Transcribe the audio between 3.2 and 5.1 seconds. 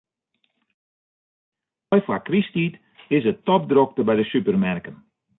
it topdrokte by de supermerken.